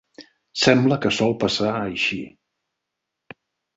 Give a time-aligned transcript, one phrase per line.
[0.61, 2.21] Sembla que sol passar així